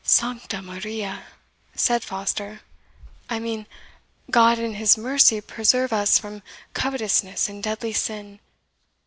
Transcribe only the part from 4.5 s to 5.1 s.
in His